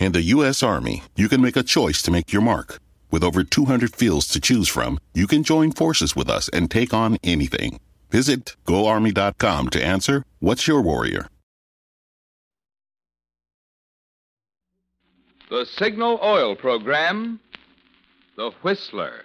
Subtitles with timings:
[0.00, 0.62] In the U.S.
[0.62, 2.80] Army, you can make a choice to make your mark.
[3.10, 6.94] With over 200 fields to choose from, you can join forces with us and take
[6.94, 7.80] on anything.
[8.10, 11.28] Visit goarmy.com to answer What's Your Warrior?
[15.50, 17.38] The Signal Oil Program,
[18.36, 19.24] The Whistler.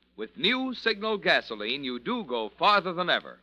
[0.21, 3.39] with new signal gasoline, you do go farther than ever.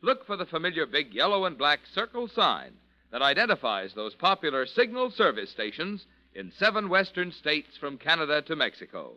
[0.00, 2.72] Look for the familiar big yellow and black circle sign
[3.10, 9.12] that identifies those popular signal service stations in seven western states from Canada to Mexico.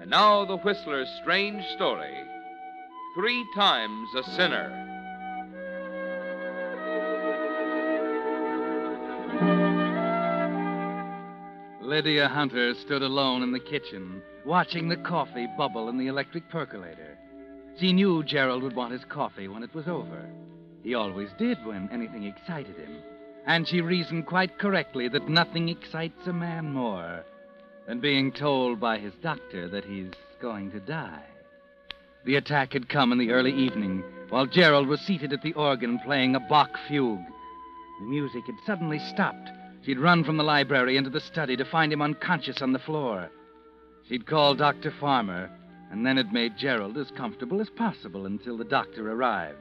[0.00, 2.16] And now, the Whistler's strange story
[3.14, 4.89] Three Times a Sinner.
[11.90, 17.18] Lydia Hunter stood alone in the kitchen, watching the coffee bubble in the electric percolator.
[17.80, 20.30] She knew Gerald would want his coffee when it was over.
[20.84, 23.02] He always did when anything excited him.
[23.44, 27.24] And she reasoned quite correctly that nothing excites a man more
[27.88, 31.24] than being told by his doctor that he's going to die.
[32.24, 35.98] The attack had come in the early evening while Gerald was seated at the organ
[35.98, 37.18] playing a Bach fugue.
[37.98, 39.50] The music had suddenly stopped.
[39.82, 43.30] She'd run from the library into the study to find him unconscious on the floor.
[44.08, 44.92] She'd called Dr.
[45.00, 45.50] Farmer
[45.90, 49.58] and then had made Gerald as comfortable as possible until the doctor arrived.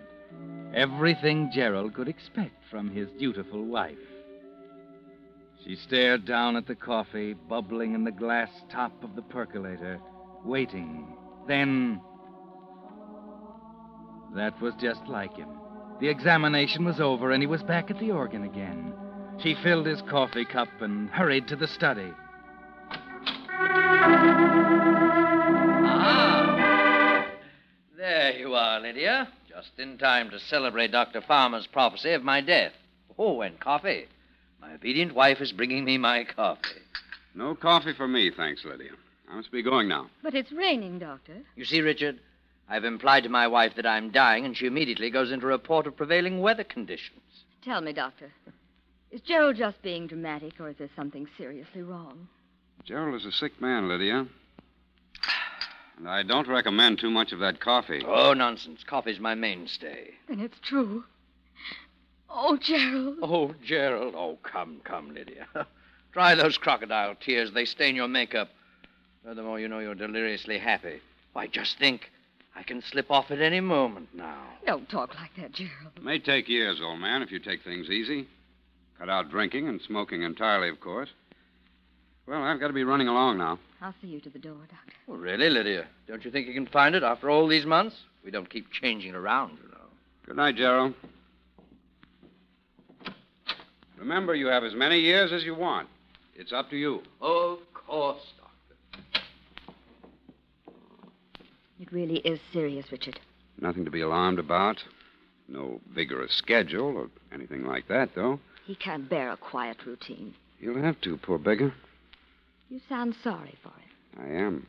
[0.74, 3.98] Everything Gerald could expect from his dutiful wife.
[5.64, 10.00] She stared down at the coffee bubbling in the glass top of the percolator,
[10.46, 11.18] waiting.
[11.48, 12.02] Then.
[14.36, 15.50] That was just like him.
[16.00, 18.94] The examination was over, and he was back at the organ again.
[19.42, 22.12] She filled his coffee cup and hurried to the study.
[25.92, 27.26] Ah.
[27.96, 29.30] There you are, Lydia.
[29.48, 31.22] Just in time to celebrate Dr.
[31.22, 32.74] Farmer's prophecy of my death.
[33.18, 34.08] Oh, and coffee.
[34.60, 36.82] My obedient wife is bringing me my coffee.
[37.34, 38.92] No coffee for me, thanks, Lydia.
[39.32, 40.10] I must be going now.
[40.22, 41.38] But it's raining, Doctor.
[41.56, 42.20] You see, Richard,
[42.68, 45.88] I've implied to my wife that I'm dying, and she immediately goes into a report
[45.88, 47.22] of prevailing weather conditions.
[47.64, 48.32] Tell me, Doctor.
[49.12, 52.28] Is Gerald just being dramatic, or is there something seriously wrong?
[52.86, 54.28] Gerald is a sick man, Lydia.
[55.98, 58.04] And I don't recommend too much of that coffee.
[58.06, 58.84] Oh, nonsense.
[58.84, 60.12] Coffee's my mainstay.
[60.28, 61.04] Then it's true.
[62.30, 63.18] Oh, Gerald.
[63.22, 64.14] Oh, Gerald.
[64.16, 65.48] Oh, come, come, Lydia.
[66.12, 67.52] Dry those crocodile tears.
[67.52, 68.50] They stain your makeup.
[69.24, 71.02] Furthermore, you know you're deliriously happy.
[71.34, 72.12] Why, just think.
[72.56, 74.42] I can slip off at any moment now.
[74.66, 75.94] Don't talk like that, Gerald.
[75.98, 78.28] It may take years, old man, if you take things easy.
[79.00, 81.10] Cut out drinking and smoking entirely, of course.
[82.28, 83.58] Well, I've got to be running along now.
[83.82, 84.94] I'll see you to the door, Doctor.
[85.08, 85.88] Well, really, Lydia?
[86.08, 87.96] Don't you think you can find it after all these months?
[88.24, 89.78] We don't keep changing it around, you know.
[90.26, 90.94] Good night, Gerald.
[93.98, 95.88] Remember, you have as many years as you want.
[96.36, 97.02] It's up to you.
[97.22, 99.24] Of course, Doctor.
[101.80, 103.20] It really is serious, Richard.
[103.62, 104.84] Nothing to be alarmed about.
[105.48, 108.40] No vigorous schedule or anything like that, though.
[108.70, 110.36] He can't bear a quiet routine.
[110.60, 111.74] You'll have to, poor beggar.
[112.70, 113.90] You sound sorry for him.
[114.20, 114.68] I am.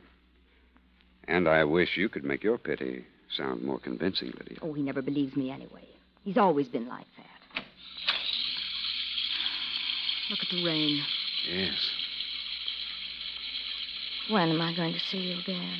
[1.27, 3.05] And I wish you could make your pity
[3.37, 4.57] sound more convincing, Lydia.
[4.63, 5.87] Oh, he never believes me anyway.
[6.23, 7.63] He's always been like that.
[10.31, 11.03] Look at the rain.
[11.47, 11.91] Yes.
[14.31, 15.77] When am I going to see you again?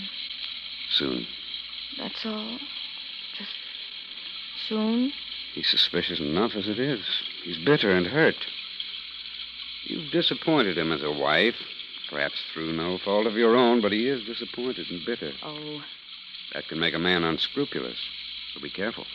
[0.91, 1.25] Soon.
[1.97, 2.59] That's all?
[3.35, 3.49] Just
[4.69, 5.11] soon?
[5.55, 7.03] He's suspicious enough as it is.
[7.43, 8.35] He's bitter and hurt.
[9.85, 11.55] You've disappointed him as a wife,
[12.11, 15.31] Perhaps through no fault of your own, but he is disappointed and bitter.
[15.43, 15.81] Oh,
[16.53, 17.97] That can make a man unscrupulous.
[18.53, 19.05] So be careful.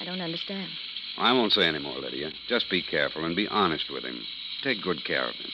[0.00, 0.70] I don't understand.
[1.18, 2.32] I won't say any more, Lydia.
[2.48, 4.22] Just be careful and be honest with him.
[4.62, 5.50] Take good care of him.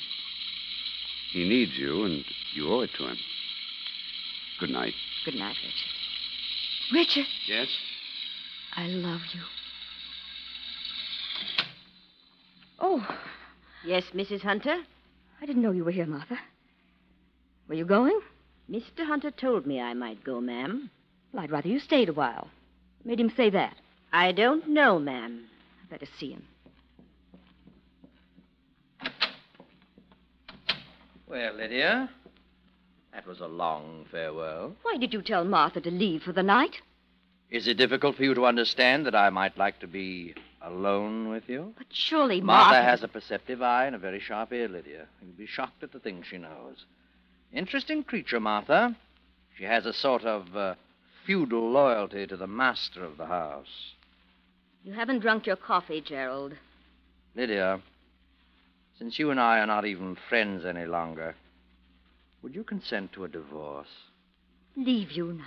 [1.33, 2.25] He needs you, and
[2.55, 3.19] you owe it to him.
[4.61, 4.95] Good night.
[5.25, 6.93] Good night, Richard.
[6.93, 7.69] Richard, Yes?
[8.77, 9.41] I love you.
[12.79, 13.07] Oh,
[13.85, 14.43] Yes, Mrs.
[14.43, 14.77] Hunter?
[15.41, 16.39] I didn't know you were here, Martha.
[17.69, 18.21] Were you going?
[18.71, 19.07] Mr.
[19.07, 20.91] Hunter told me I might go, ma'am.
[21.33, 22.49] Well, I'd rather you stayed a while.
[23.05, 23.77] Made him say that.
[24.13, 25.45] I don't know, ma'am.
[25.83, 26.45] I'd better see him.
[31.27, 32.11] Well, Lydia,
[33.13, 34.75] that was a long farewell.
[34.83, 36.77] Why did you tell Martha to leave for the night?
[37.51, 41.49] Is it difficult for you to understand that I might like to be alone with
[41.49, 41.75] you?
[41.77, 42.91] But surely Martha Martha.
[42.91, 45.07] has a perceptive eye and a very sharp ear, Lydia.
[45.23, 46.85] You'll be shocked at the things she knows.
[47.53, 48.97] Interesting creature, Martha.
[49.57, 50.75] She has a sort of uh,
[51.25, 53.95] feudal loyalty to the master of the house.
[54.85, 56.55] You haven't drunk your coffee, Gerald.
[57.35, 57.81] Lydia,
[58.99, 61.35] since you and I are not even friends any longer,
[62.43, 63.89] would you consent to a divorce?
[64.77, 65.45] Leave you now.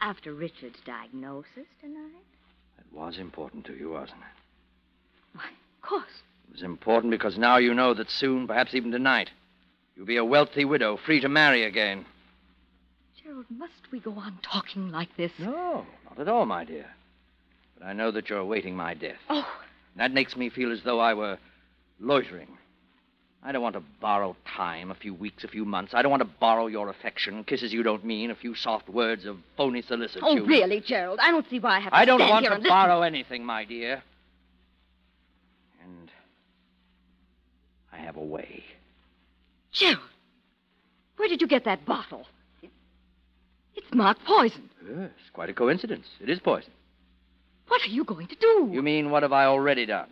[0.00, 2.31] After Richard's diagnosis tonight?
[2.94, 5.36] Was important to you, wasn't it?
[5.36, 6.22] Why, of course.
[6.48, 9.30] It was important because now you know that soon, perhaps even tonight,
[9.96, 12.04] you'll be a wealthy widow, free to marry again.
[13.22, 15.32] Gerald, must we go on talking like this?
[15.38, 16.86] No, not at all, my dear.
[17.78, 19.16] But I know that you're awaiting my death.
[19.30, 19.46] Oh,
[19.96, 21.38] That makes me feel as though I were
[21.98, 22.58] loitering.
[23.44, 25.94] I don't want to borrow time, a few weeks, a few months.
[25.94, 29.26] I don't want to borrow your affection, kisses you don't mean, a few soft words
[29.26, 30.22] of phony solicitude.
[30.24, 31.18] oh, really, Gerald?
[31.20, 32.72] I don't see why I have to I don't stand want here to and listen.
[32.76, 34.00] borrow anything, my dear.
[35.82, 36.08] And
[37.92, 38.62] I have a way.
[39.72, 39.98] Gerald,
[41.16, 42.26] where did you get that bottle?
[43.74, 44.70] It's marked poison.
[44.88, 46.06] Yes, quite a coincidence.
[46.20, 46.70] It is poison.
[47.66, 48.68] What are you going to do?
[48.70, 50.10] You mean, what have I already done?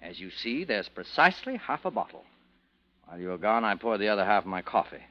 [0.00, 2.24] As you see, there's precisely half a bottle.
[3.08, 5.02] While you are gone, I pour the other half of my coffee.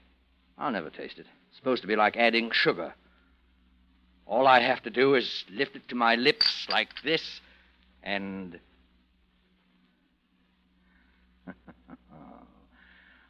[0.58, 1.26] I'll never taste it.
[1.50, 2.94] It's supposed to be like adding sugar.
[4.28, 7.42] All I have to do is lift it to my lips like this,
[8.04, 8.60] and.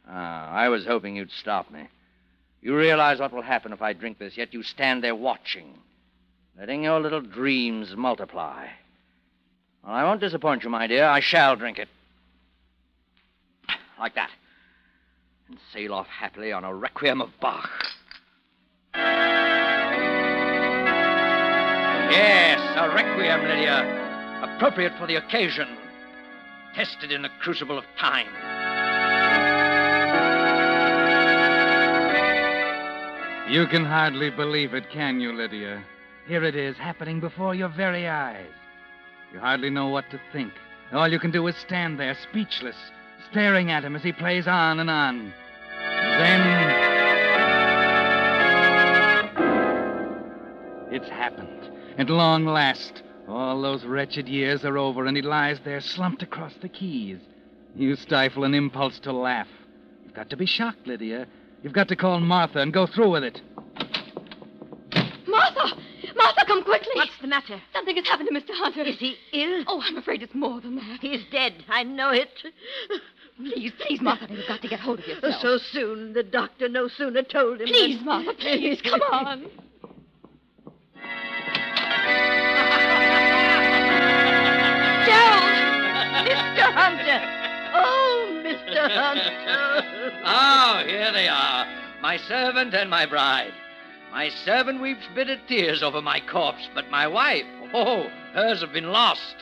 [0.08, 1.88] ah, I was hoping you'd stop me.
[2.60, 5.78] You realize what will happen if I drink this, yet you stand there watching,
[6.58, 8.66] letting your little dreams multiply.
[9.82, 11.06] Well, I won't disappoint you, my dear.
[11.06, 11.88] I shall drink it.
[13.98, 14.30] Like that.
[15.48, 17.70] And sail off happily on a requiem of Bach.
[22.10, 24.42] Yes, a requiem, Lydia.
[24.42, 25.68] Appropriate for the occasion.
[26.74, 28.26] Tested in the crucible of time.
[33.50, 35.82] You can hardly believe it, can you, Lydia?
[36.26, 38.52] Here it is, happening before your very eyes.
[39.32, 40.52] You hardly know what to think.
[40.92, 42.76] All you can do is stand there, speechless,
[43.30, 45.32] staring at him as he plays on and on.
[46.18, 46.88] Then.
[50.90, 51.70] It's happened.
[51.98, 53.02] At long last.
[53.28, 57.18] All those wretched years are over, and he lies there slumped across the keys.
[57.74, 59.48] You stifle an impulse to laugh.
[60.04, 61.26] You've got to be shocked, Lydia.
[61.62, 63.42] You've got to call Martha and go through with it.
[65.26, 65.76] Martha!
[66.16, 66.92] Martha, come quickly!
[66.94, 67.60] What's the matter?
[67.72, 68.56] Something has happened to Mr.
[68.56, 68.82] Hunter.
[68.82, 69.64] Is he ill?
[69.66, 70.98] Oh, I'm afraid it's more than that.
[71.00, 71.64] He's dead.
[71.68, 72.30] I know it.
[73.38, 75.40] Please, please, Martha, you've got to get hold of yourself.
[75.40, 76.12] So soon.
[76.12, 77.68] The doctor no sooner told him.
[77.68, 79.46] Please, than- Martha, please, come on.
[85.06, 86.26] Gerald!
[86.28, 86.66] Mr.
[86.72, 87.20] Hunter!
[87.74, 88.90] Oh, Mr.
[88.90, 89.84] Hunter!
[90.30, 91.66] Oh, here they are.
[92.02, 93.52] My servant and my bride.
[94.10, 98.90] My servant weeps bitter tears over my corpse, but my wife, oh, hers have been
[98.90, 99.36] lost.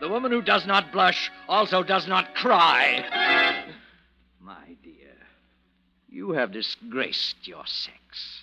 [0.00, 3.04] The woman who does not blush also does not cry.
[4.40, 5.14] My dear,
[6.08, 8.40] you have disgraced your sex.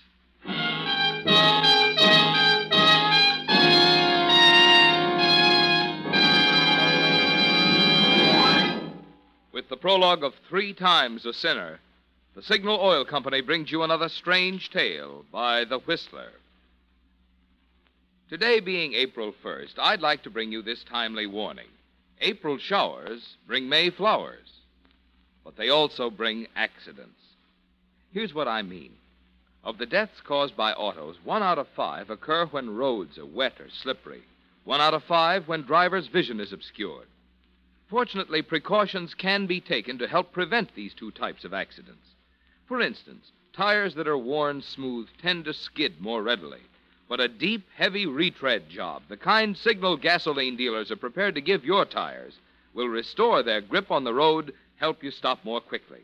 [9.52, 11.80] With the prologue of Three Times a Sinner,
[12.36, 16.34] the Signal Oil Company brings you another strange tale by The Whistler.
[18.30, 21.70] Today being April 1st, I'd like to bring you this timely warning.
[22.20, 24.52] April showers bring May flowers,
[25.46, 27.22] but they also bring accidents.
[28.12, 28.92] Here's what I mean.
[29.64, 33.62] Of the deaths caused by autos, one out of five occur when roads are wet
[33.62, 34.24] or slippery.
[34.66, 37.08] One out of five when driver's vision is obscured.
[37.90, 42.10] Fortunately, precautions can be taken to help prevent these two types of accidents.
[42.68, 46.60] For instance, tires that are worn smooth tend to skid more readily.
[47.10, 51.64] But a deep, heavy retread job, the kind signal gasoline dealers are prepared to give
[51.64, 52.38] your tires,
[52.74, 56.02] will restore their grip on the road, help you stop more quickly.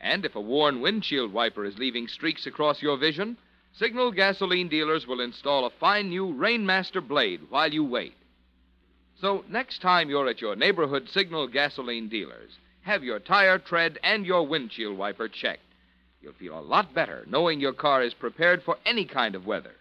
[0.00, 3.38] And if a worn windshield wiper is leaving streaks across your vision,
[3.74, 8.14] Signal gasoline dealers will install a fine new Rainmaster blade while you wait.
[9.18, 14.26] So next time you're at your neighborhood Signal gasoline dealers, have your tire tread and
[14.26, 15.62] your windshield wiper checked.
[16.20, 19.74] You'll feel a lot better knowing your car is prepared for any kind of weather.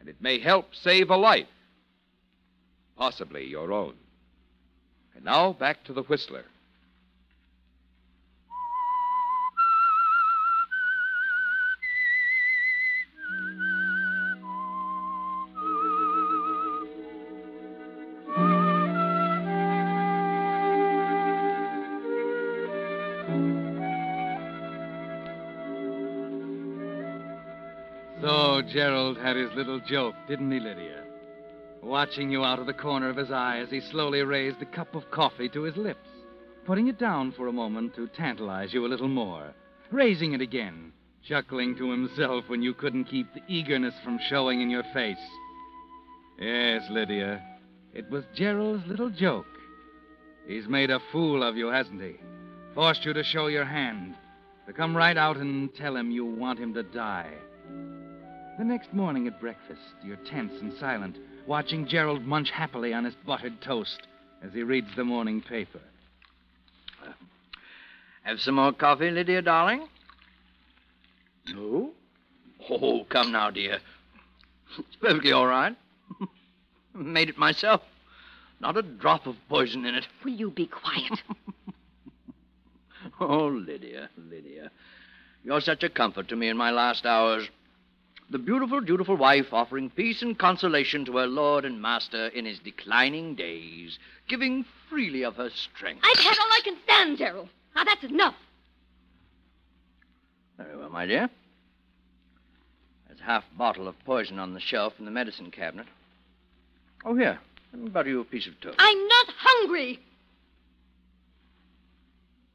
[0.00, 1.46] And it may help save a life,
[2.96, 3.94] possibly your own.
[5.14, 6.44] And now back to the Whistler.
[28.76, 31.02] Gerald had his little joke, didn't he, Lydia?
[31.82, 34.94] Watching you out of the corner of his eye as he slowly raised the cup
[34.94, 36.10] of coffee to his lips,
[36.66, 39.54] putting it down for a moment to tantalize you a little more,
[39.90, 40.92] raising it again,
[41.26, 45.16] chuckling to himself when you couldn't keep the eagerness from showing in your face.
[46.38, 47.42] Yes, Lydia,
[47.94, 49.46] it was Gerald's little joke.
[50.46, 52.16] He's made a fool of you, hasn't he?
[52.74, 54.16] Forced you to show your hand,
[54.66, 57.32] to come right out and tell him you want him to die.
[58.58, 63.14] The next morning at breakfast, you're tense and silent, watching Gerald munch happily on his
[63.26, 64.06] buttered toast
[64.42, 65.80] as he reads the morning paper.
[67.06, 67.12] Uh,
[68.22, 69.86] have some more coffee, Lydia, darling?
[71.48, 71.90] No?
[72.70, 73.78] Oh, come now, dear.
[74.78, 75.76] It's perfectly all right.
[76.94, 77.82] Made it myself.
[78.58, 80.06] Not a drop of poison in it.
[80.24, 81.22] Will you be quiet?
[83.20, 84.70] Oh, Lydia, Lydia.
[85.44, 87.48] You're such a comfort to me in my last hours.
[88.28, 92.58] The beautiful, dutiful wife offering peace and consolation to her lord and master in his
[92.58, 96.02] declining days, giving freely of her strength.
[96.04, 97.48] I've had all I can stand, Gerald.
[97.76, 98.34] Now that's enough.
[100.56, 101.30] Very well, my dear.
[103.06, 105.86] There's a half bottle of poison on the shelf in the medicine cabinet.
[107.04, 107.38] Oh, here.
[107.72, 108.76] Let me butter you a piece of toast.
[108.78, 110.00] I'm not hungry.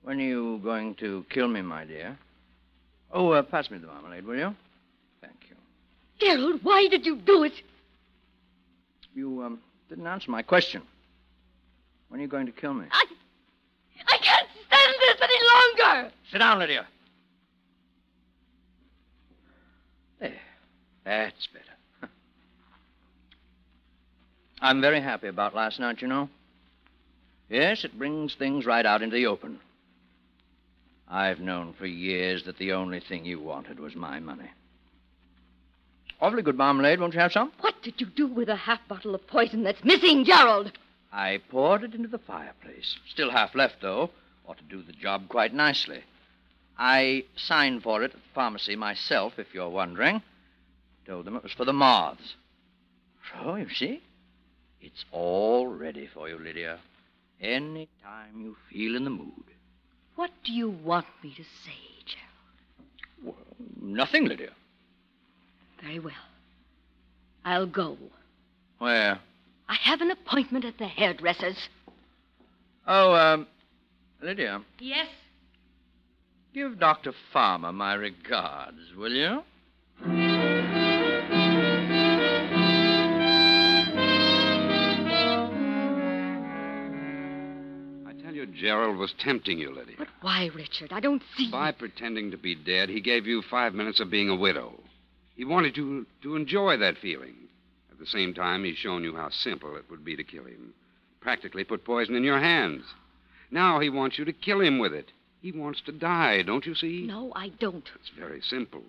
[0.02, 2.18] When are you going to kill me, my dear?
[3.14, 4.56] Oh, uh, pass me the marmalade, will you?
[6.22, 7.54] Gerald, why did you do it?
[9.14, 9.60] You um,
[9.90, 10.82] didn't answer my question.
[12.10, 12.86] When are you going to kill me?
[12.92, 13.06] I.
[14.08, 16.12] I can't stand this any longer.
[16.32, 16.88] Sit down, Lydia.
[20.20, 20.34] There.
[21.06, 21.66] That's better.
[24.62, 26.30] I'm very happy about last night, you know.
[27.50, 29.60] Yes, it brings things right out into the open.
[31.08, 34.50] I've known for years that the only thing you wanted was my money.
[36.22, 37.00] Awfully good marmalade.
[37.00, 37.52] Won't you have some?
[37.62, 40.72] What did you do with a half bottle of poison that's missing, Gerald?
[41.12, 42.98] I poured it into the fireplace.
[43.10, 44.12] Still half left, though.
[44.48, 46.04] Ought to do the job quite nicely.
[46.78, 50.22] I signed for it at the pharmacy myself, if you're wondering.
[51.08, 52.36] Told them it was for the moths.
[53.34, 54.02] So, you see,
[54.80, 56.80] it's all ready for you, Lydia.
[57.42, 59.46] Any time you feel in the mood.
[60.16, 62.88] What do you want me to say, Gerald?
[63.24, 64.52] Well, nothing, Lydia.
[65.82, 66.14] Very well.
[67.46, 67.98] I'll go.
[68.80, 69.20] Where?
[69.68, 71.58] I have an appointment at the hairdresser's.
[72.88, 73.48] Oh, um,
[74.22, 75.08] Lydia, Yes?
[76.54, 77.14] give Dr.
[77.32, 79.44] Farmer my regards, will you?
[88.08, 89.96] I tell you, Gerald was tempting you, Lydia.
[89.98, 90.92] But why, Richard?
[90.92, 91.50] I don't see.
[91.52, 94.74] By pretending to be dead, he gave you five minutes of being a widow.
[95.42, 97.34] He wanted you to enjoy that feeling.
[97.92, 100.76] At the same time, he's shown you how simple it would be to kill him.
[101.20, 102.84] Practically put poison in your hands.
[103.50, 105.12] Now he wants you to kill him with it.
[105.42, 107.08] He wants to die, don't you see?
[107.08, 107.90] No, I don't.
[107.96, 108.84] It's very simple.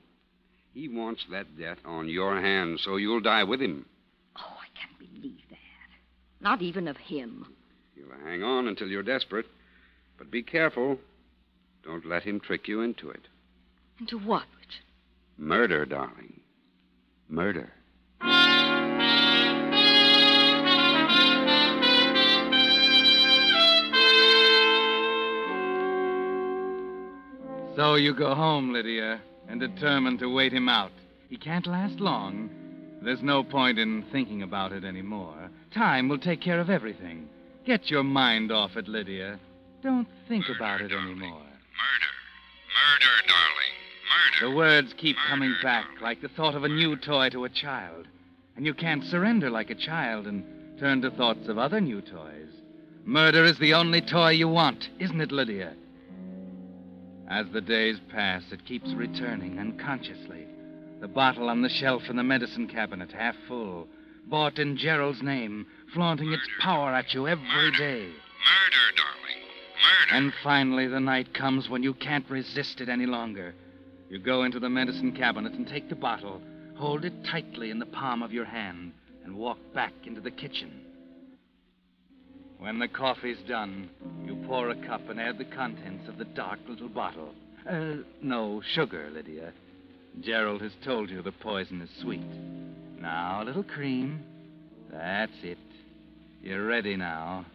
[0.75, 3.87] He wants that death on your hands, so you'll die with him.
[4.37, 5.57] Oh, I can't believe that.
[6.43, 7.47] Not even of him.
[7.97, 9.47] You'll hang on until you're desperate.
[10.19, 10.99] But be careful.
[11.83, 13.23] Don't let him trick you into it.
[13.99, 14.85] Into what, Richard?
[15.39, 16.42] Murder, darling.
[17.33, 17.73] Murder.
[27.75, 30.93] So you go home, Lydia, and determined to wait him out.
[31.31, 32.51] He can't last long.
[33.01, 35.51] There's no point in thinking about it anymore.
[35.73, 37.31] Time will take care of everything.
[37.65, 39.41] Get your mind off it, Lydia.
[39.83, 41.17] Don't think about it anymore.
[41.17, 42.13] Murder.
[42.77, 43.62] Murder, darling.
[44.41, 44.51] Murder.
[44.51, 48.07] The words keep coming back like the thought of a new toy to a child.
[48.57, 50.45] And you can't surrender like a child and
[50.79, 52.49] turn to thoughts of other new toys.
[53.05, 55.75] Murder is the only toy you want, isn't it, Lydia?
[57.29, 60.47] As the days pass, it keeps returning unconsciously.
[61.01, 63.89] The bottle on the shelf in the medicine cabinet, half full,
[64.27, 68.05] bought in Gerald's name, flaunting its power at you every day.
[68.05, 69.43] Murder, darling.
[69.83, 70.15] Murder.
[70.15, 73.55] And finally, the night comes when you can't resist it any longer.
[74.13, 76.43] You go into the medicine cabinet and take the bottle,
[76.77, 78.93] hold it tightly in the palm of your hand,
[79.25, 80.83] and walk back into the kitchen.
[82.59, 83.89] When the coffee's done,
[84.27, 87.31] you pour a cup and add the contents of the dark little bottle.
[87.67, 89.55] Uh, no sugar, Lydia.
[90.21, 92.21] Gerald has told you the poison is sweet.
[93.01, 94.23] Now, a little cream.
[94.91, 95.57] That's it.
[96.43, 97.47] You're ready now.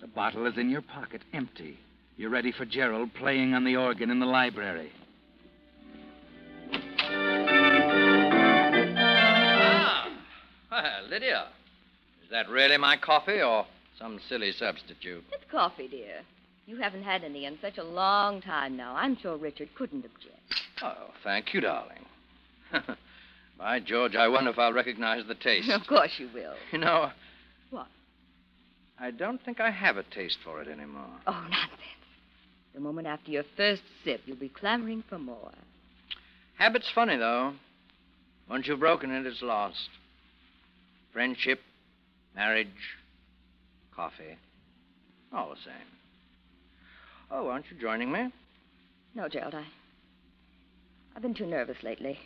[0.00, 1.76] The bottle is in your pocket, empty.
[2.16, 4.92] You're ready for Gerald playing on the organ in the library.
[11.08, 11.48] Lydia,
[12.22, 13.66] is that really my coffee or
[13.98, 15.24] some silly substitute?
[15.32, 16.22] It's coffee, dear.
[16.66, 18.94] You haven't had any in such a long time now.
[18.96, 20.62] I'm sure Richard couldn't object.
[20.82, 22.04] Oh, thank you, darling.
[23.58, 25.70] By George, I wonder if I'll recognize the taste.
[25.70, 26.54] Of course you will.
[26.72, 27.10] You know.
[27.70, 27.86] What?
[28.98, 31.10] I don't think I have a taste for it anymore.
[31.26, 31.80] Oh, nonsense.
[32.74, 35.52] The moment after your first sip, you'll be clamoring for more.
[36.58, 37.52] Habit's funny, though.
[38.48, 39.88] Once you've broken it, it's lost.
[41.14, 41.60] Friendship,
[42.34, 42.66] marriage,
[43.94, 44.36] coffee.
[45.32, 45.86] All the same.
[47.30, 48.32] Oh, aren't you joining me?
[49.14, 49.64] No, Gerald, I.
[51.14, 52.18] I've been too nervous lately.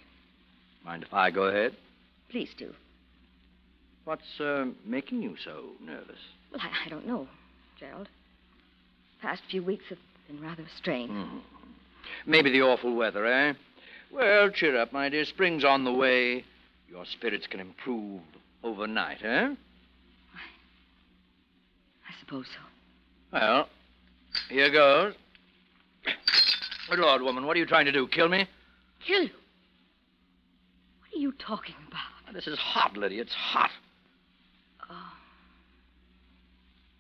[0.86, 1.76] Mind if I go ahead?
[2.30, 2.72] Please do.
[4.06, 6.18] What's uh, making you so nervous?
[6.50, 7.28] Well, I, I don't know,
[7.78, 8.08] Gerald.
[9.20, 11.10] Past few weeks have been rather strange.
[11.10, 11.38] Hmm.
[12.24, 13.52] Maybe the awful weather, eh?
[14.10, 15.26] Well, cheer up, my dear.
[15.26, 16.46] Spring's on the way.
[16.88, 18.22] Your spirits can improve
[18.62, 19.54] overnight, eh?
[22.06, 22.60] I suppose so.
[23.32, 23.68] Well,
[24.48, 25.14] here goes.
[26.90, 28.06] Good Lord, woman, what are you trying to do?
[28.08, 28.46] Kill me?
[29.06, 29.30] Kill you?
[31.00, 32.34] What are you talking about?
[32.34, 33.22] This is hot, Lydia.
[33.22, 33.70] It's hot.
[34.90, 35.12] Oh.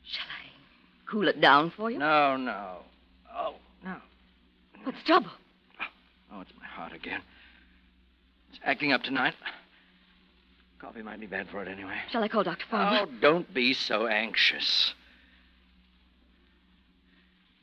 [0.04, 1.98] Shall I cool it down for you?
[1.98, 2.78] No, no.
[3.34, 3.96] Oh, no.
[4.84, 5.30] What's the trouble?
[6.32, 7.20] Oh, it's my heart again.
[8.50, 9.34] It's acting up tonight.
[10.80, 11.96] Coffee might be bad for it anyway.
[12.10, 12.64] Shall I call Dr.
[12.72, 14.94] Oh, don't be so anxious.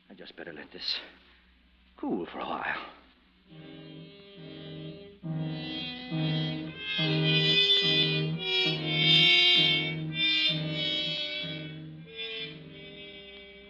[0.10, 1.00] I just better let this
[1.98, 2.76] cool for a while.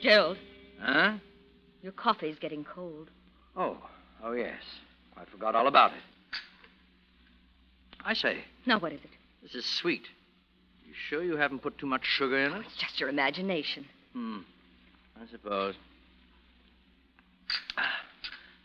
[0.01, 0.37] Gerald,
[0.81, 1.13] Huh?
[1.81, 3.09] your coffee's getting cold.
[3.55, 3.77] Oh,
[4.23, 4.61] oh, yes.
[5.17, 6.01] I forgot all about it.
[8.03, 9.09] I say, Now, what is it?
[9.45, 10.01] This is sweet.
[10.87, 12.65] You sure you haven't put too much sugar in Oh, it?
[12.65, 13.85] it's just your imagination.
[14.13, 14.39] Hmm.
[15.21, 15.75] I suppose.
[17.77, 18.01] Ah,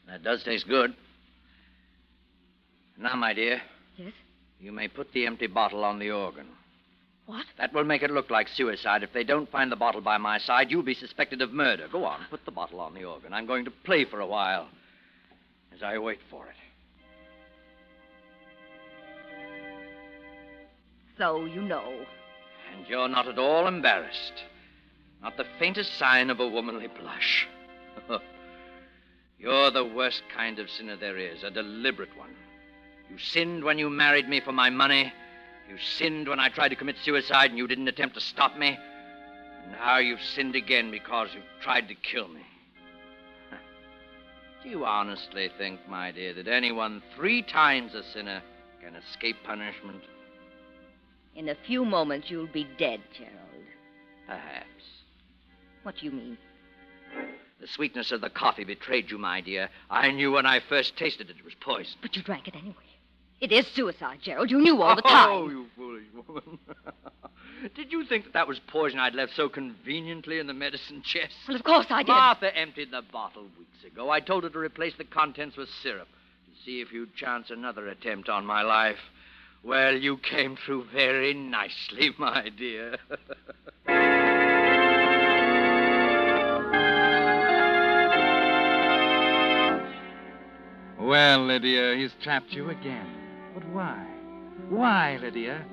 [0.09, 0.95] that does taste good.
[2.99, 3.61] Now, my dear,
[3.97, 4.13] Yes?
[4.59, 6.47] you may put the empty bottle on the organ.
[7.27, 7.45] What?
[7.59, 9.03] That will make it look like suicide.
[9.03, 11.87] If they don't find the bottle by my side, you'll be suspected of murder.
[11.93, 13.33] Go on, put the bottle on the organ.
[13.33, 14.69] I'm going to play for a while
[15.73, 16.57] as I wait for it.
[21.21, 22.07] So you know.
[22.73, 24.43] And you're not at all embarrassed.
[25.23, 27.47] Not the faintest sign of a womanly blush.
[29.39, 32.31] you're the worst kind of sinner there is, a deliberate one.
[33.11, 35.13] You sinned when you married me for my money.
[35.69, 38.79] You sinned when I tried to commit suicide and you didn't attempt to stop me.
[39.73, 42.47] Now you've sinned again because you've tried to kill me.
[44.63, 48.41] Do you honestly think, my dear, that anyone three times a sinner
[48.83, 50.03] can escape punishment?
[51.35, 53.37] In a few moments, you'll be dead, Gerald.
[54.27, 54.67] Perhaps.
[55.83, 56.39] What do you mean?
[57.61, 59.69] The sweetness of the coffee betrayed you, my dear.
[59.91, 61.99] I knew when I first tasted it it was poison.
[62.01, 62.75] But you drank it anyway.
[63.41, 64.51] It is suicide, Gerald.
[64.51, 65.29] You knew all the oh, time.
[65.31, 66.59] Oh, you foolish woman.
[67.75, 71.35] Did you think that that was poison I'd left so conveniently in the medicine chest?
[71.47, 72.09] Well, of course I did.
[72.09, 74.11] Martha emptied the bottle weeks ago.
[74.11, 77.89] I told her to replace the contents with syrup to see if you'd chance another
[77.89, 78.99] attempt on my life.
[79.63, 82.97] Well, you came through very nicely, my dear.
[90.99, 93.07] Well, Lydia, he's trapped you again.
[93.55, 94.07] But why?
[94.69, 95.65] Why, Lydia?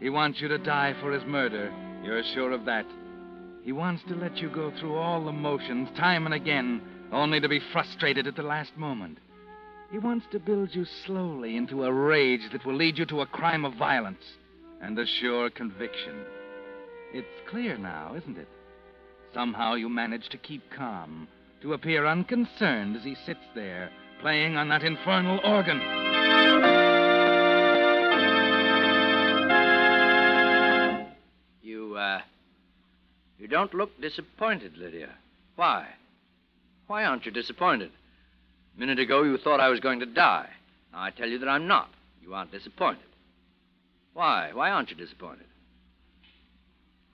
[0.00, 1.72] He wants you to die for his murder.
[2.02, 2.86] You're sure of that.
[3.62, 6.80] He wants to let you go through all the motions, time and again,
[7.12, 9.18] only to be frustrated at the last moment.
[9.90, 13.26] He wants to build you slowly into a rage that will lead you to a
[13.26, 14.22] crime of violence
[14.80, 16.14] and a sure conviction.
[17.12, 18.46] It's clear now, isn't it?
[19.34, 21.26] Somehow you manage to keep calm,
[21.62, 25.80] to appear unconcerned as he sits there, playing on that infernal organ.
[31.62, 32.20] You, uh.
[33.40, 35.10] You don't look disappointed, Lydia.
[35.56, 35.88] Why?
[36.86, 37.90] Why aren't you disappointed?
[38.80, 40.48] A minute ago, you thought I was going to die.
[40.90, 41.90] Now I tell you that I'm not.
[42.22, 43.04] You aren't disappointed.
[44.14, 44.52] Why?
[44.54, 45.44] Why aren't you disappointed?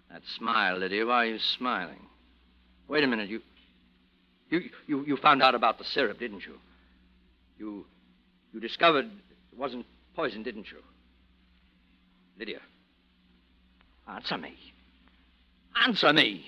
[0.09, 1.05] That smile, Lydia.
[1.05, 2.07] Why are you smiling?
[2.87, 3.29] Wait a minute.
[3.29, 3.41] You.
[4.49, 6.55] You, you, you found out about the syrup, didn't you?
[7.59, 7.85] You.
[8.53, 10.79] You discovered it wasn't poison, didn't you?
[12.39, 12.61] Lydia.
[14.07, 14.55] Answer me.
[15.85, 16.45] Answer me.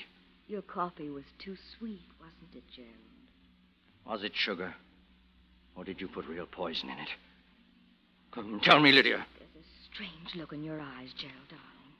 [0.46, 2.94] Your coffee was too sweet, wasn't it, Gerald?
[4.06, 4.74] Was it sugar?
[5.78, 7.08] Or did you put real poison in it?
[8.32, 9.24] Come, tell me, Lydia.
[9.38, 11.94] There's a strange look in your eyes, Gerald, darling.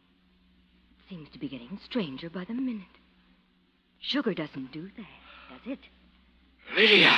[0.98, 2.82] It seems to be getting stranger by the minute.
[4.00, 5.78] Sugar doesn't do that, does it?
[6.76, 7.16] Lydia!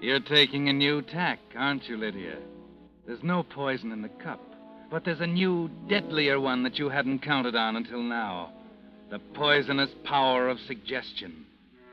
[0.00, 2.38] You're taking a new tack, aren't you, Lydia?
[3.06, 4.40] There's no poison in the cup,
[4.90, 8.52] but there's a new, deadlier one that you hadn't counted on until now
[9.12, 11.44] the poisonous power of suggestion.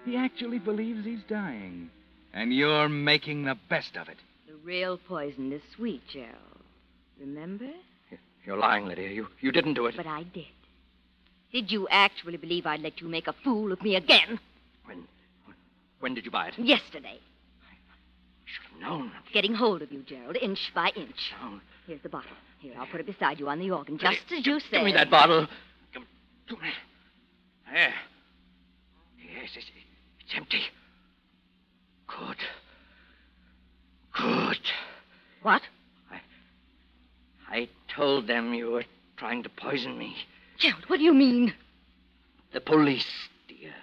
[0.06, 1.90] He actually believes he's dying,
[2.34, 4.16] and you're making the best of it.
[4.48, 6.34] The real poison is sweet, Gerald.
[7.20, 7.68] Remember?
[8.46, 9.10] You're lying, Lydia.
[9.10, 9.98] You, you didn't do it.
[9.98, 10.46] But I did.
[11.52, 14.40] Did you actually believe I'd let you make a fool of me again?
[14.86, 15.04] When,
[16.00, 16.58] when did you buy it?
[16.58, 17.20] Yesterday.
[17.20, 17.76] I
[18.46, 19.12] should have known.
[19.34, 21.34] Getting hold of you, Gerald, inch by inch.
[21.86, 22.32] Here's the bottle.
[22.60, 24.72] Here, I'll put it beside you on the organ, just as you said.
[24.72, 25.48] Give me that bottle.
[25.94, 26.08] Give it
[26.48, 26.70] to me.
[27.72, 27.94] There.
[29.18, 29.66] Yes, it's,
[30.22, 30.62] it's empty.
[32.08, 32.38] Good.
[34.18, 34.60] Good.
[35.44, 35.62] What?
[37.52, 38.86] I told them you were
[39.18, 40.16] trying to poison me.
[40.60, 41.54] Gerald, what do you mean?
[42.54, 43.08] The police,
[43.48, 43.74] dear.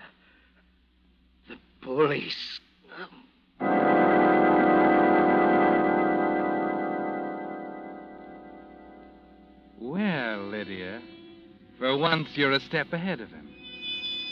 [1.49, 2.61] The police.
[9.79, 11.01] Well, Lydia,
[11.79, 13.56] for once you're a step ahead of him.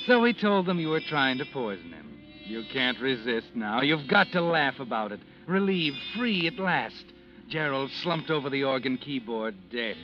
[0.07, 2.19] So he told them you were trying to poison him.
[2.45, 3.81] You can't resist now.
[3.81, 5.21] You've got to laugh about it.
[5.47, 7.05] Relieved, free at last.
[7.49, 9.97] Gerald slumped over the organ keyboard, dead.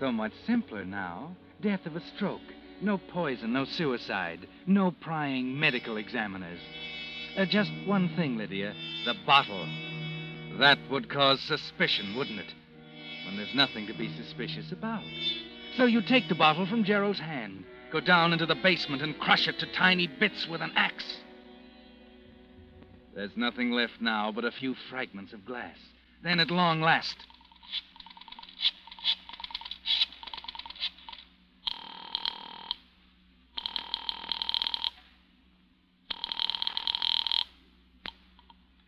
[0.00, 1.36] So much simpler now.
[1.60, 2.40] Death of a stroke.
[2.80, 6.60] No poison, no suicide, no prying medical examiners.
[7.36, 8.74] Uh, just one thing, Lydia
[9.08, 9.66] the bottle.
[10.58, 12.52] That would cause suspicion, wouldn't it?
[13.24, 15.02] When there's nothing to be suspicious about.
[15.78, 19.48] So you take the bottle from Gerald's hand, go down into the basement, and crush
[19.48, 21.18] it to tiny bits with an axe.
[23.14, 25.76] There's nothing left now but a few fragments of glass.
[26.22, 27.16] Then, at long last,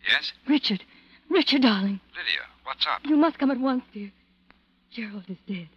[0.09, 0.33] Yes?
[0.49, 0.85] Richard.
[1.29, 2.01] Richard, darling.
[2.17, 3.01] Lydia, what's up?
[3.05, 4.11] You must come at once, dear.
[4.91, 5.69] Gerald is dead.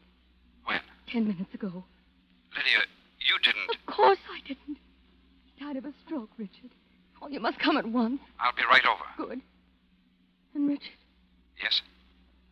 [0.65, 0.79] When?
[1.07, 1.83] Ten minutes ago.
[2.55, 2.79] Lydia,
[3.19, 3.69] you didn't.
[3.69, 4.77] Of course I didn't.
[5.55, 6.71] He died of a stroke, Richard.
[7.21, 8.19] Oh, you must come at once.
[8.39, 9.29] I'll be right over.
[9.29, 9.41] Good.
[10.53, 10.89] And, Richard,
[11.61, 11.81] Yes?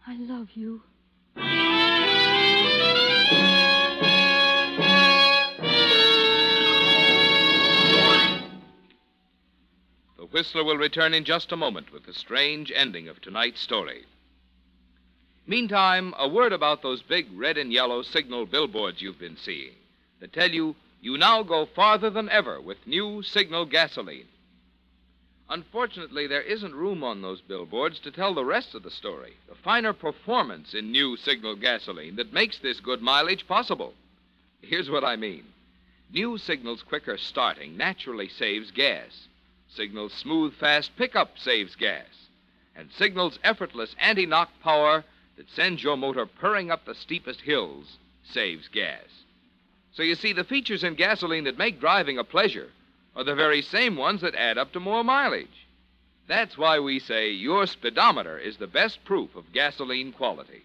[0.08, 0.82] I love you.
[10.18, 14.06] The Whistler will return in just a moment with the strange ending of tonight's story.
[15.46, 19.74] Meantime, a word about those big red and yellow signal billboards you've been seeing
[20.20, 24.28] that tell you you now go farther than ever with new signal gasoline.
[25.50, 29.56] Unfortunately, there isn't room on those billboards to tell the rest of the story, the
[29.56, 33.94] finer performance in new signal gasoline that makes this good mileage possible.
[34.62, 35.44] Here's what I mean
[36.14, 39.28] New Signal's quicker starting naturally saves gas.
[39.70, 42.28] Signal's smooth, fast pickup saves gas.
[42.76, 45.04] And Signal's effortless anti knock power
[45.36, 49.24] that sends your motor purring up the steepest hills saves gas.
[49.94, 52.70] So you see, the features in gasoline that make driving a pleasure
[53.16, 55.68] are the very same ones that add up to more mileage.
[56.28, 60.64] That's why we say your speedometer is the best proof of gasoline quality.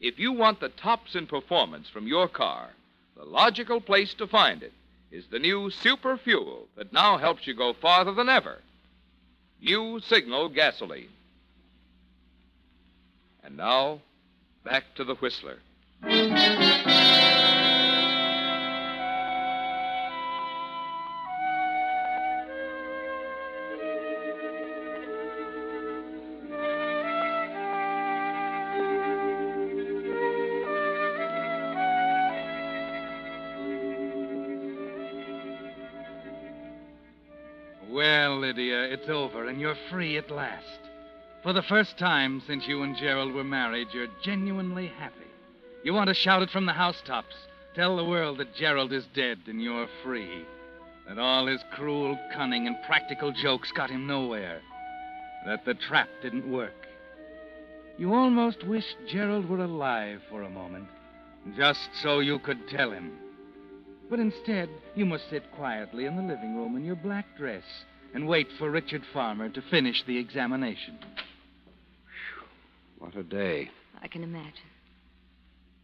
[0.00, 2.70] If you want the tops in performance from your car,
[3.16, 4.72] the logical place to find it
[5.10, 8.58] is the new Super Fuel that now helps you go farther than ever.
[9.60, 11.10] New Signal Gasoline.
[13.44, 14.00] And now,
[14.64, 15.58] back to the Whistler.
[38.02, 40.80] Well, Lydia, it's over, and you're free at last.
[41.44, 45.30] For the first time since you and Gerald were married, you're genuinely happy.
[45.84, 47.36] You want to shout it from the housetops.
[47.76, 50.44] Tell the world that Gerald is dead and you're free.
[51.06, 54.62] That all his cruel cunning and practical jokes got him nowhere.
[55.46, 56.88] That the trap didn't work.
[57.98, 60.88] You almost wished Gerald were alive for a moment,
[61.56, 63.12] just so you could tell him.
[64.10, 67.62] But instead, you must sit quietly in the living room in your black dress
[68.14, 70.98] and wait for Richard Farmer to finish the examination.
[72.98, 73.70] What a day.
[74.00, 74.52] I can imagine.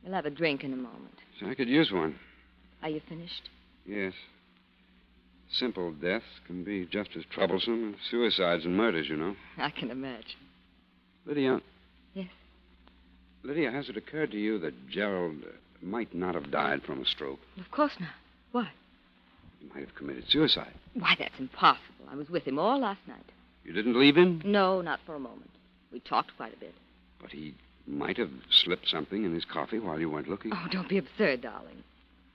[0.04, 1.14] We'll have a drink in a moment.
[1.40, 2.16] So I could use one.
[2.82, 3.48] Are you finished?
[3.86, 4.12] Yes.
[5.50, 9.34] Simple deaths can be just as troublesome as suicides and murders, you know.
[9.56, 10.38] I can imagine.
[11.26, 11.60] Lydia.
[12.14, 12.28] Yes?
[13.42, 17.06] Lydia, has it occurred to you that Gerald uh, might not have died from a
[17.06, 17.40] stroke?
[17.58, 18.10] Of course not.
[18.52, 18.68] Why?
[19.60, 20.72] He might have committed suicide.
[20.94, 22.06] Why, that's impossible.
[22.10, 23.24] I was with him all last night.
[23.64, 24.40] You didn't leave him?
[24.44, 25.50] No, not for a moment.
[25.92, 26.74] We talked quite a bit.
[27.20, 27.54] But he
[27.86, 30.52] might have slipped something in his coffee while you weren't looking.
[30.54, 31.82] Oh, don't be absurd, darling.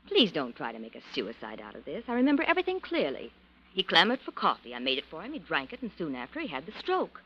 [0.08, 2.04] Please don't try to make a suicide out of this.
[2.08, 3.32] I remember everything clearly.
[3.74, 4.76] He clamored for coffee.
[4.76, 5.34] I made it for him.
[5.34, 7.22] He drank it, and soon after he had the stroke.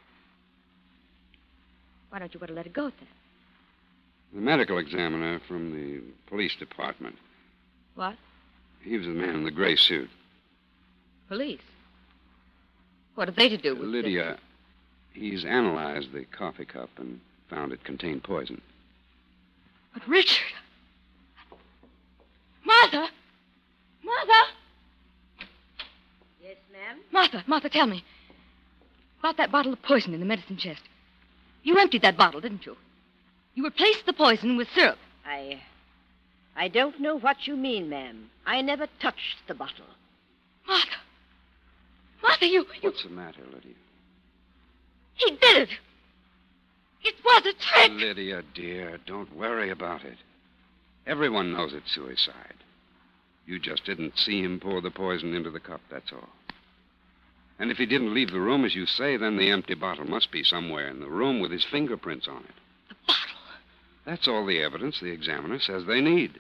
[2.09, 3.07] Why don't you want to let it go then?
[4.33, 7.15] The medical examiner from the police department.
[7.95, 8.15] What?
[8.87, 10.09] He was the man in the gray suit.
[11.27, 11.59] Police.
[13.15, 14.37] What have they to do with Lydia,
[15.11, 17.19] he's analyzed the coffee cup and
[17.49, 18.61] found it contained poison.
[19.93, 20.53] But Richard.
[22.63, 23.09] Martha!
[24.03, 24.51] Martha!
[26.41, 26.99] Yes, ma'am?
[27.11, 28.05] Martha, Martha, tell me.
[29.19, 30.83] About that bottle of poison in the medicine chest.
[31.63, 32.77] You emptied that bottle, didn't you?
[33.53, 34.97] You replaced the poison with syrup.
[35.25, 35.61] I.
[36.57, 38.31] I don't know what you mean, ma'am.
[38.45, 39.85] I never touched the bottle.
[40.67, 40.97] Martha!
[42.23, 42.65] Martha, you.
[42.81, 42.89] you...
[42.89, 43.75] What's the matter, Lydia?
[45.13, 45.69] He did it!
[47.03, 47.91] It was a trick!
[47.91, 50.17] Lydia, dear, don't worry about it.
[51.05, 52.55] Everyone knows it's suicide.
[53.45, 56.29] You just didn't see him pour the poison into the cup, that's all.
[57.59, 60.31] And if he didn't leave the room, as you say, then the empty bottle must
[60.31, 62.55] be somewhere in the room with his fingerprints on it.
[62.89, 63.37] The bottle.
[64.05, 66.39] That's all the evidence the examiner says they need.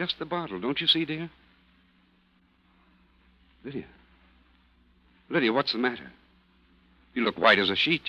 [0.00, 1.28] Just the bottle, don't you see, dear?
[3.62, 3.84] Lydia.
[5.28, 6.10] Lydia, what's the matter?
[7.12, 8.08] You look white as a sheet.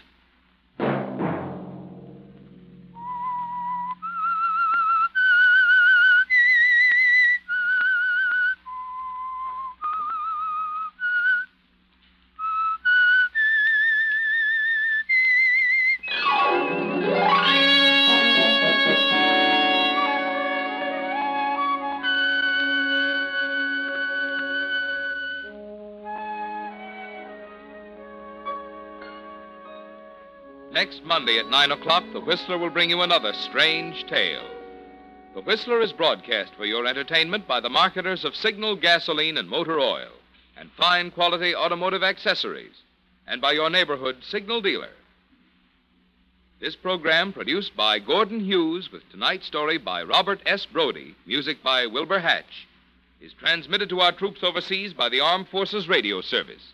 [30.82, 34.50] Next Monday at 9 o'clock, The Whistler will bring you another strange tale.
[35.36, 39.80] The Whistler is broadcast for your entertainment by the marketers of Signal gasoline and motor
[39.80, 40.10] oil
[40.58, 42.82] and fine quality automotive accessories,
[43.28, 44.90] and by your neighborhood Signal dealer.
[46.60, 50.66] This program, produced by Gordon Hughes with tonight's story by Robert S.
[50.66, 52.68] Brody, music by Wilbur Hatch,
[53.22, 56.74] is transmitted to our troops overseas by the Armed Forces Radio Service.